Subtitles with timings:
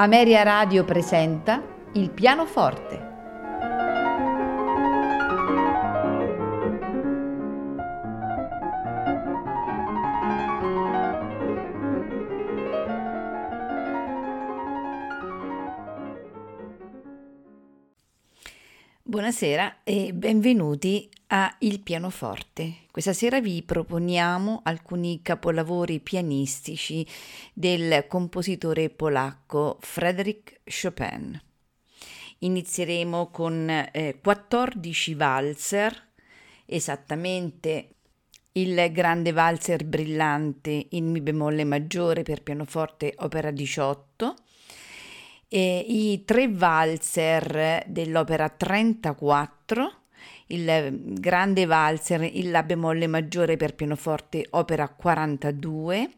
[0.00, 1.60] Ameria Radio presenta
[1.94, 3.06] Il pianoforte.
[19.02, 22.84] Buonasera e benvenuti a Il pianoforte.
[22.90, 27.06] Questa sera vi proponiamo alcuni capolavori pianistici
[27.52, 31.38] del compositore polacco Frédéric Chopin.
[32.38, 36.08] Inizieremo con eh, 14 valzer,
[36.64, 37.88] esattamente
[38.52, 44.34] il grande valzer brillante in Mi bemolle maggiore per pianoforte opera 18,
[45.48, 49.92] e i tre valzer dell'opera 34,
[50.48, 56.10] il grande valzer in La bemolle maggiore per pianoforte opera 42,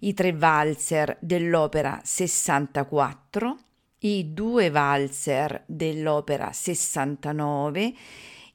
[0.00, 3.56] i tre valzer dell'opera 64,
[4.00, 7.94] i due valzer dell'opera 69,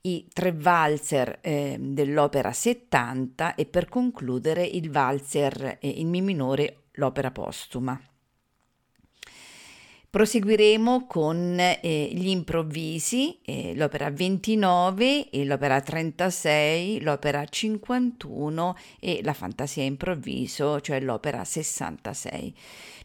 [0.01, 6.85] i tre valzer eh, dell'opera 70 e per concludere il valzer eh, in Mi minore
[6.93, 7.99] l'opera postuma.
[10.15, 19.33] Proseguiremo con eh, gli improvvisi, eh, l'opera 29, e l'opera 36, l'opera 51 e la
[19.33, 22.55] fantasia improvviso, cioè l'opera 66,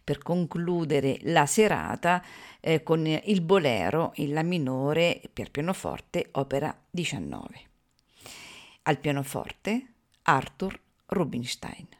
[0.04, 2.22] per concludere la serata
[2.60, 7.48] eh, con il bolero in La minore per pianoforte, opera 19.
[8.82, 11.99] Al pianoforte Arthur Rubinstein.